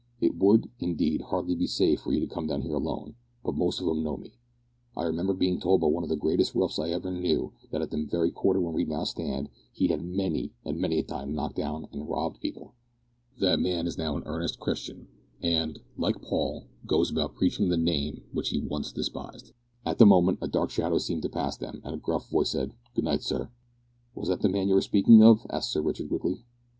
[0.19, 3.13] "It would, indeed, hardly be safe were you to come down here alone,
[3.43, 4.33] but most of 'em know me.
[4.97, 7.91] I remember being told by one of the greatest roughs I ever knew that at
[7.91, 11.55] the very corner where we now stand he had many and many a time knocked
[11.57, 12.73] down and robbed people.
[13.39, 15.07] That man is now an earnest Christian,
[15.39, 19.53] and, like Paul, goes about preaching the Name which he once despised."
[19.85, 22.73] At the moment a dark shadow seemed to pass them, and a gruff voice said,
[22.95, 23.51] "Good night, sir."
[24.15, 26.39] "Was that the man you were speaking of?" asked Sir Richard, quickly.